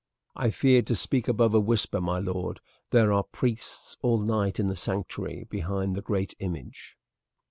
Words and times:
"I 0.35 0.49
feared 0.49 0.87
to 0.87 0.95
speak 0.95 1.27
above 1.27 1.53
a 1.53 1.59
whisper, 1.59 2.01
my 2.01 2.17
lord; 2.17 2.59
there 2.89 3.13
are 3.13 3.21
priests 3.21 3.97
all 4.01 4.17
night 4.17 4.59
in 4.59 4.65
the 4.65 4.75
sanctuary 4.75 5.43
behind 5.47 5.95
the 5.95 6.01
great 6.01 6.33
image." 6.39 6.97